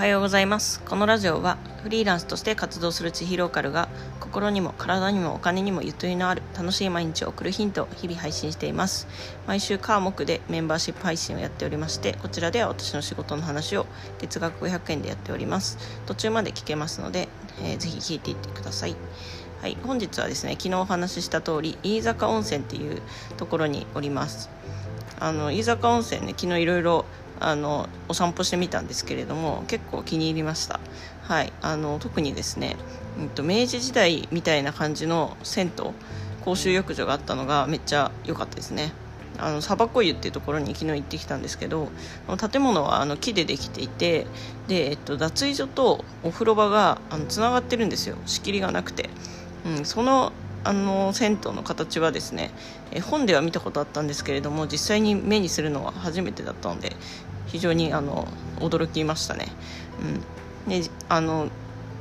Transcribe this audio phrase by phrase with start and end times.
[0.00, 0.80] はようございます。
[0.80, 9.06] このラジオはフリーランスとして活動する地域ローカルが心にも体にもお金にもゆとりのある楽しい毎日を送るヒントを日々配信しています。
[9.46, 13.84] 毎週火木でメンバーシップ配信をやっておりましてこちらでは私の仕事の話を
[14.18, 15.76] 月額500円でやっております。
[16.06, 17.28] 途中まで聞けますので、
[17.62, 18.96] えー、ぜひ聞いていってください。
[19.60, 23.02] はい、本日はですね昨日お話しした通り飯坂温泉っていう
[23.36, 24.48] ところにおります。
[25.22, 27.04] あの飯坂温泉ね昨日いろいろ
[27.40, 30.78] あのお散歩してみたんですけれども結構気に入りました、
[31.22, 32.76] はい、あの特にですね、
[33.18, 35.84] うんと、明治時代みたいな感じの銭湯
[36.44, 38.92] 公衆浴場があったのがめっちゃ良かったですね。
[39.38, 41.88] あのサバコ湯っていうところに昨日行ってきたんですけど
[42.50, 44.26] 建物はあの木でできていて
[44.68, 48.16] で、えっと、脱衣所とお風呂場があのつながってるんですよ。
[48.26, 49.08] 仕切りがなくて、
[49.64, 50.32] うん、その
[50.62, 52.50] あの銭湯の形はですね
[52.92, 56.96] え本では見たことあったんですけれども実際に目にするのは初めてだったので
[57.50, 58.26] 非常にあの
[58.58, 59.48] 驚きましたね。
[60.66, 61.48] うん、であの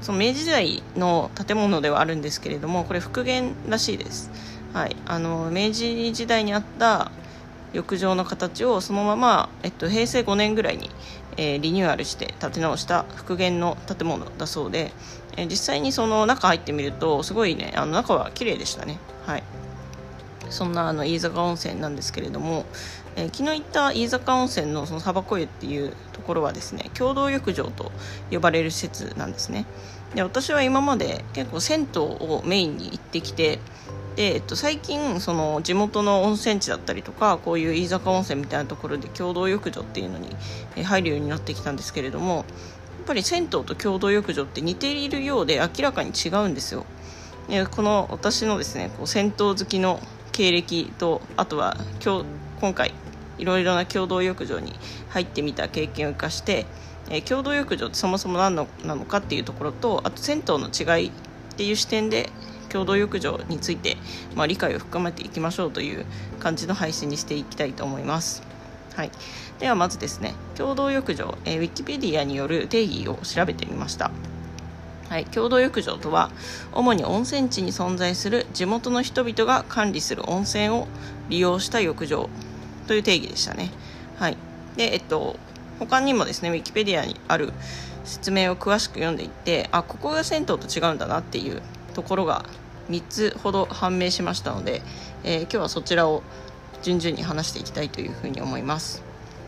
[0.02, 4.32] その明治時代の建物ではあるんですけれどもこれ復元らしいです、
[4.74, 7.12] はい、あの明治時代にあった
[7.74, 10.90] 浴場の形をそのまま、えっと、平成5年ぐらいに、
[11.38, 14.92] えー、リニューアルして建て直した復元の建物だそうで、
[15.38, 18.98] えー、実際にその中入ってみるとすごいねあの中は綺麗でしたね。
[19.26, 19.44] はい。
[20.50, 22.66] そんなあの飯坂温泉なんですけれども、
[23.16, 27.92] えー、昨日行った飯坂温泉のそのサバコ湯っていうところはですね共同浴場と
[28.32, 29.66] 呼ばれる施設なんですね。
[30.16, 33.60] で私は今まで結構銭湯をメインに行ってきて
[34.16, 40.36] で、えっと、最近その地元の温泉地だったりとかこういう飯坂温泉みたいなところで共同浴場っていうのに
[40.84, 42.46] 入るようになってきたんですけれどもやっ
[43.06, 46.86] ぱり銭湯と共同浴場って似ているようで明らかに違うんですよ。
[47.48, 50.00] でこの私のですねこう銭湯好きの
[50.32, 51.78] 経歴とあとは
[52.60, 52.94] 今回
[53.38, 54.74] いろいろな共同浴場に
[55.10, 56.66] 入ってみた経験を生かして、
[57.10, 61.12] えー、共同浴場ってそもそも何のなのかっていうところとあと銭湯の違いっ
[61.56, 62.30] ていう視点で
[62.70, 63.98] 共同浴場について、
[64.36, 66.06] まあ、理解を深めていきましょうという
[66.40, 68.44] 感じの配信にしていきたいと思います。
[68.96, 69.12] はい、
[69.60, 74.12] ではまずですね共同浴場、えー、ウィキペディアによる定義を調べてみました。
[75.10, 76.30] はい、共同浴場とは
[76.72, 80.88] 主に温泉地に存在する地元の人々が管理する温泉を
[81.30, 82.30] 利用した浴場
[82.90, 83.70] という定義でしたね。
[84.18, 84.38] はい、
[84.76, 85.36] で、えっと、
[85.78, 87.54] 他にもですねウィキペディアにある
[88.04, 91.62] 説明を詳しく読んでいってあここが銭湯と違うんだなっていう
[91.94, 92.46] ところが
[92.90, 94.82] 3つほど判明しましたので、
[95.24, 96.24] えー、今日はそちらを
[96.82, 99.04] 順々に話していきたいというふうに思います。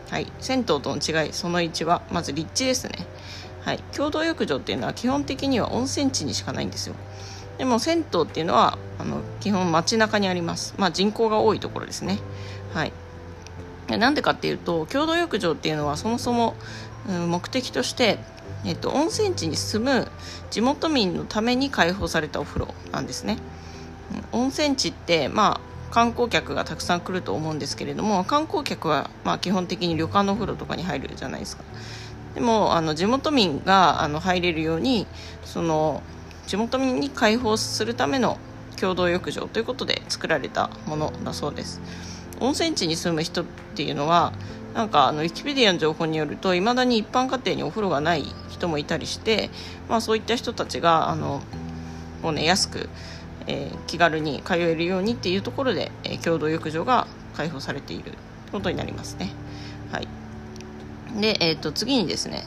[0.08, 2.92] はい、銭湯との違いその1はまず立地ですね。
[3.62, 6.94] はい、共同浴場っていうのは基本的には温泉地にしかないんですよ。
[7.58, 12.20] でも銭湯っていうのはあの基本街中にあります、まあ、人口が多いところですね。
[12.72, 12.92] はい。
[13.96, 16.54] なんでかっていうと共同浴場っていうのはそもそも、
[17.08, 18.18] うん、目的として、
[18.64, 20.08] えっと、温泉地に住む
[20.50, 23.38] 地元民のために開放されたお風呂なんですね、
[24.32, 31.64] うん、温泉地ってまあ観光客がたくさん来ると思うんですけれども観光客はまあ基本的に旅館のお風呂とかに入るじゃないですか。
[32.34, 35.06] でもあの地元民があの入れるように
[35.44, 36.02] その
[36.46, 38.38] 地元民に開放するための
[38.80, 41.80] 共同浴場ということで作られたものだそうです。
[42.42, 43.44] 温泉地に住む人っ
[43.74, 44.32] ていうのは
[44.74, 49.50] なんかあのウィキペディアの情報によるといまだに一般家庭にお風呂がない人もいたりして、
[49.88, 51.40] まあ、そういった人たちがあの
[52.22, 52.88] もう、ね、安く、
[53.46, 58.12] えー、気軽に通えるようにっていうところで、えー、共同浴場が開放されている
[58.50, 59.30] ことになりますね。
[59.90, 60.08] はい。
[61.20, 62.44] で、えー、と次にですね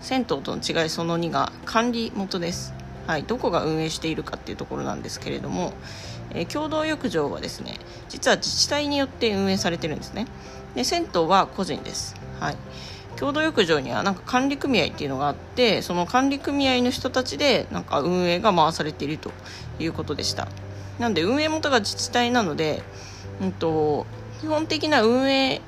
[0.00, 2.72] 銭湯との違いその2が管理元です、
[3.08, 5.72] はい、どこが運営しているかっていうところなんですけれども、
[6.34, 7.78] え、共同浴場はですね
[8.08, 10.26] 実は自治体によって運営されてるんですね。
[10.74, 12.56] で銭湯は個人です、はい、
[13.16, 19.32] 共同浴場にはなんか管理組合っていうのがあってその管理組合の人たちでなんか運営が回されていると
[19.78, 20.48] いうことでした。
[20.98, 22.82] なんで運営元が自治体なので、
[23.40, 24.06] うんと
[24.40, 25.60] 基本的な運営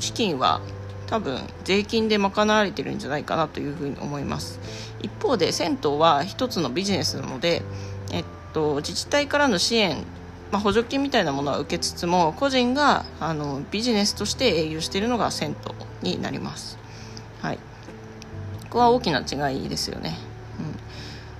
[0.00, 0.60] 資金は
[1.06, 4.60] 多分税金で賄われてるんじゃないかなというふうに思います。
[5.02, 7.62] 一方で銭湯は一つのビジネスなので、
[8.12, 8.24] えっ
[8.58, 9.98] と、自治体からの支援、
[10.50, 15.54] まあ、補助金みたいなものは受けつつも個人があのビジネスとして営業しているのが銭
[16.02, 16.78] 湯になります、
[17.42, 17.62] はい、こ
[18.70, 20.16] こは大きな違いですよね。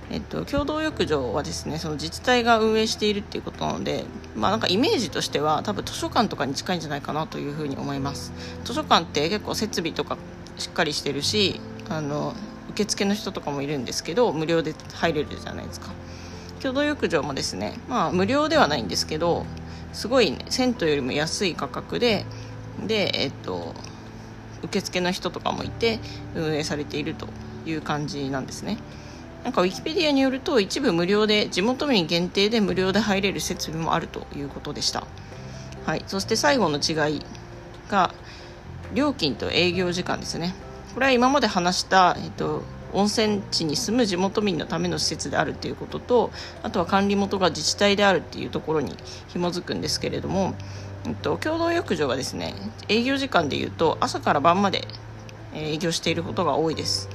[0.09, 0.15] うん。
[0.15, 4.05] えっと、共同浴場はですねその自治体が運営しているっていうことなので、
[4.35, 8.31] まあ、なんかイメージとしては多分図書館とかに近いんじゃないかなというふうに思います。
[8.63, 10.17] 図書館って結構設備とか
[10.57, 12.33] しっかりしてるしあの
[12.71, 15.91] 受付の人とかもいるんですけど無料で入れるじゃないですか。
[16.61, 19.45] 共同浴場もですねまあ無料ではないんですけど
[19.93, 22.25] すごい、ね、銭湯よりも安い価格で
[22.85, 23.73] でえっと
[24.63, 25.99] 受付の人とかもいて
[26.35, 27.27] 運営されていると
[27.65, 28.77] いう感じなんですね。
[29.43, 35.07] なんかウィキペディアによると一部無料で地元民限定で無料で入れる設備もあるということでした。
[35.85, 37.21] はい、そして最後の違い
[37.89, 38.13] が
[38.93, 40.53] 料金と営業時間ですね。
[40.93, 42.63] これは今まで話した、えっと、
[42.93, 46.31] 温泉地に住む地元民のための施設であるということと
[46.63, 48.95] あとは管理元が自治体であるっていうところに
[49.27, 50.55] 紐づくんですけれども、
[51.05, 52.53] えっと、共同浴場がですね
[52.87, 54.87] 営業時間でいうと朝から晩まで
[55.53, 57.09] 営業していることが多いです、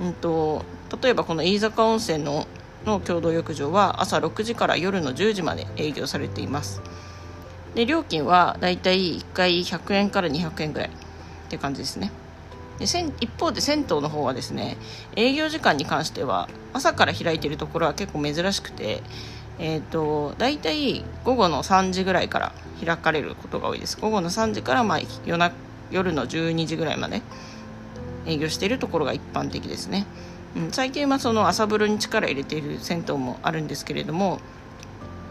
[0.00, 0.64] うんと、
[1.02, 2.46] 例えばこの飯坂温泉の
[2.84, 6.82] の共同浴場は朝6時から夜の10時まで営業されています。
[7.74, 10.92] で料金はだいたい1回100円から200円ぐらいっ
[11.48, 12.12] て感じですね。
[12.78, 12.86] で
[13.20, 14.76] 一方で銭湯の方はですね
[15.16, 19.02] 営業時間に関しては朝から開いているところは結構珍しくて
[19.58, 22.52] えーと、大体午後の3時ぐらいから
[22.84, 23.96] 開かれることが多いです。
[24.00, 25.52] 午後の3時からまあ夜な
[25.90, 27.22] 夜の12時ぐらいまで
[28.26, 30.06] 営業しているところが一般的ですね、
[30.56, 34.40] うん、最近はその朝風呂に力入れている銭湯もあるんですけれども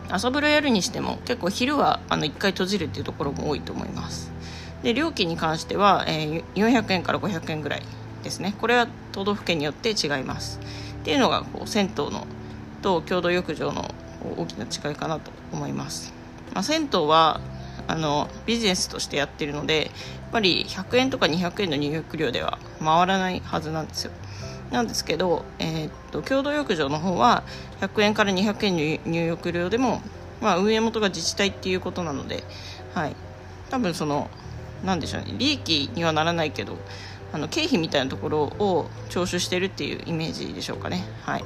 [0.09, 4.31] 朝風呂やるにしても結構昼はあの1回閉じるっていうところも多いと思います。
[4.83, 7.83] で料金に関しては、えー、400円から500円ぐらい
[8.23, 8.53] ですね。
[8.59, 10.59] これは都道府県によって違います。
[11.03, 12.25] っていうのがこう銭湯の
[12.83, 13.89] と共同浴場の
[14.37, 16.13] 大きな違いかなと思います、
[16.53, 17.41] まあ、銭湯は
[17.87, 19.91] あのビジネスとしてやってるのでやっ
[20.31, 24.11] ぱり100円とか200円の入浴料では回らないはずなんですよ。
[24.71, 27.43] なんですけど、えー、っと共同浴場の方は
[27.81, 30.01] 100円から200円の入浴料でも、
[30.41, 32.43] まあ、運営元が自治体っていうことなので、
[32.95, 33.15] はい、
[33.69, 34.29] 多分その
[34.83, 35.33] 何でしょうね。
[35.37, 36.77] 利益にはならないけど
[37.31, 41.03] あの経費みたいなところを徴収してるっていうイメージでしょうかね。
[41.23, 41.45] はい。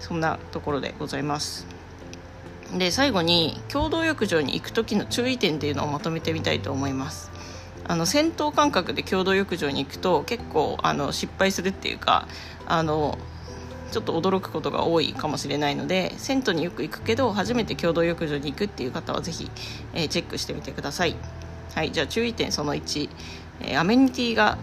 [0.00, 1.66] そんなところでございます。
[2.76, 7.30] で最後に共同浴場に行く時の注意点っていうのをまとめてみたいと思います。
[7.86, 12.28] あの戦闘感覚で共同浴場に行くと結構あの失敗するっていうか
[12.66, 13.16] あの
[13.90, 19.50] ちょっと驚くことが多いかもしれないので銭湯によく行くけど初めて共同浴場に行くっていう方はぜひ、
[19.94, 21.16] えー、チェックしてみてください。
[21.78, 23.08] はいじゃあ注意点その1、
[23.60, 24.58] えー、アメニティが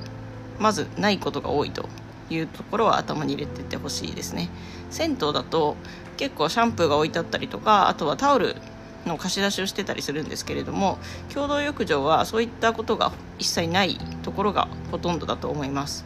[0.59, 1.87] まずないことが多いと
[2.29, 4.49] いうところは頭に入れてってほしいですね。
[4.89, 5.77] 銭湯だと
[6.17, 8.57] 結構シャンプーが置いてあったりとかあとはタオル
[9.05, 10.97] の貸し出しをしてたりするんですけれども
[11.33, 16.03] 共同浴場はそういったことが一切ないところがほとんどだと思います。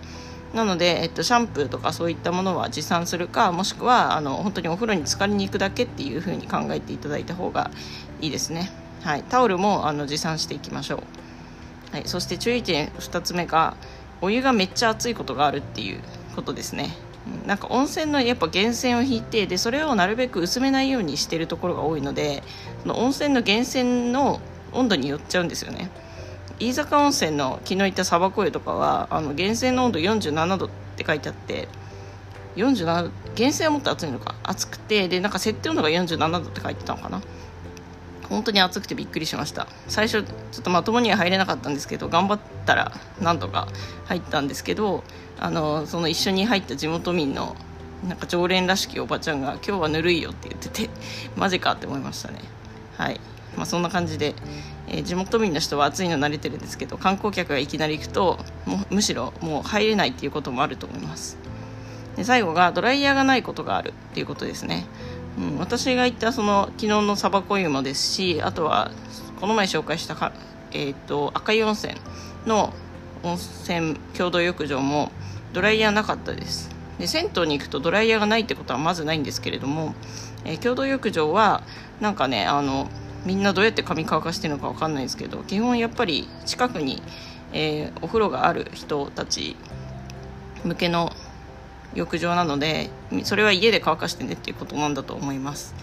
[0.53, 7.71] なので、えっと、シャンプーとかそういったものは持参するかもしくはあの本当にお風呂に浸かりに行くだけっていうふうに考えていただいた方が
[8.21, 8.71] いいですね、
[9.01, 11.03] はい、タオルもあの持参していきましょ
[11.91, 13.75] う、はい、そして注意点2つ目が
[14.21, 16.01] お湯がめっちゃ熱いことがあるっていう
[16.35, 16.89] ことですね。
[17.45, 22.43] なんか温泉のやっぱ源泉を引いてでそれをなるべく薄めないようにしてるところが多いので
[22.81, 24.39] その温泉の源泉の
[24.71, 25.89] 温度によっちゃうんですよね。
[26.59, 31.67] 飯坂温泉の昨日行ったサバコ湯とかはあの源泉の温度47度って書いてあって
[32.55, 33.11] 47源
[33.45, 37.21] 泉はもっと熱いのか熱くてでなんか設定温度が47度って書いてたのかな。
[38.29, 39.67] 本当に暑くてびっくりしました。
[39.87, 42.91] 最初ちょっとまともには入れなかったんですけど頑張ったら
[43.21, 43.67] なんとか
[44.05, 45.03] 入ったんですけど
[45.39, 47.55] あのその一緒に入った地元民の
[48.07, 50.89] なんか常連らしきおばちゃんが「今日はぬるいよ」って言ってて
[51.35, 52.39] マジかって思いましたね。
[52.97, 53.19] はい。
[53.55, 54.35] まあ、そんな感じで、
[54.87, 61.37] えー、地元民の人は暑いの慣れてるんですけど観光客がいきなり行くともむしろもう入れないっていうこともあると思います。
[62.19, 64.85] で最後がドライヤーがないことがあるっていうことですね。
[65.37, 68.91] うん、私が行ったその昨日のサバコ湯もですしあとは
[69.39, 70.33] この前紹介したか、
[70.73, 71.93] えーと、赤い温泉
[72.45, 72.73] の
[73.23, 75.13] 温泉共同浴場も
[75.53, 76.69] ドライヤーなかったです。
[76.97, 79.95] で銭湯に行くとドライヤーがないってことはまずないんですけれども、
[80.43, 81.63] えー、共同浴場は
[82.01, 82.89] なんかねあの
[83.25, 87.01] みんなどうやって髪乾かしてるのか分かんないですけど基本やっぱり近くに、
[87.53, 89.55] えー、お風呂がある人たち
[90.65, 91.13] 向けの
[91.95, 92.89] 浴場なので
[93.23, 95.75] それは家で乾かしてねっていうことなんだと思います。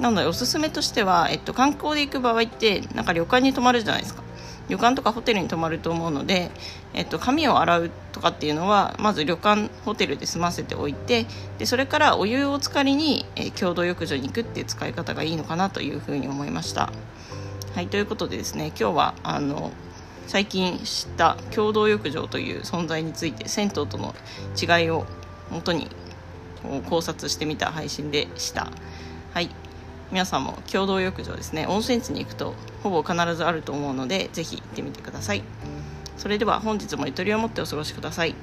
[0.00, 4.24] なのでおすすめとしては、えっと、観光で行く場合ってなんか旅館に泊まるじゃないですか。
[4.68, 6.50] 旅館とかホテルに泊まると思うので、
[6.94, 11.26] えっと、髪を洗うとかっていうのはまず旅館ホテルで済ませておいて
[11.58, 16.90] でそれからお湯を浸かりに、え、共同浴場に行くっていう使い方がいいのかなというふうに思いました。
[17.74, 19.72] はいということでですね今日はあの
[20.28, 24.14] 最近知った共同浴場という存在について銭湯との
[24.56, 25.06] 違いを
[25.50, 25.88] 本当に
[26.88, 28.70] 考察してみた配信でした。
[29.32, 29.50] はい。
[30.12, 31.66] 皆さんも共同浴場ですね。
[31.66, 35.42] 温泉地に行くとほぼ必ずあると思うので是非行ってみてください。
[36.16, 38.34] それでは本日もゆとりを持ってお過ごしください。